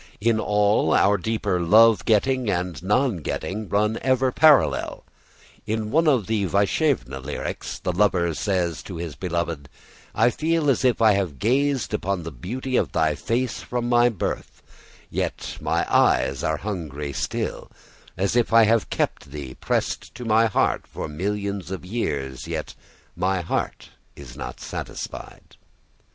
[0.19, 5.03] In all our deeper love getting and non getting run ever parallel.
[5.67, 9.69] In one of our Vaishnava lyrics the lover says to his beloved:
[10.15, 14.09] "I feel as if I have gazed upon the beauty of thy face from my
[14.09, 14.63] birth,
[15.11, 17.69] yet my eyes are hungry still:
[18.17, 22.73] as if I have kept thee pressed to my heart for millions of years, yet
[23.15, 25.57] my heart is not satisfied."